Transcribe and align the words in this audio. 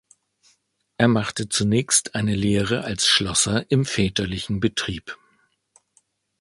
Er 0.97 1.07
machte 1.07 1.47
zunächst 1.47 2.15
eine 2.15 2.33
Lehre 2.33 2.83
als 2.83 3.05
Schlosser 3.05 3.69
im 3.69 3.85
väterlichen 3.85 4.59
Betrieb. 4.59 5.15